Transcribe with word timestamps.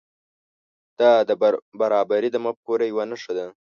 دا 0.99 1.11
د 1.29 1.31
برابري 1.81 2.29
د 2.31 2.37
مفکورې 2.45 2.85
یو 2.91 3.01
نښه 3.11 3.31
ده. 3.37 3.45